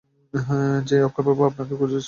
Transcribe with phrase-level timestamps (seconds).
[0.33, 1.99] এই-যে অক্ষয়বাবু, আপনাকেই খুঁজছিলুম!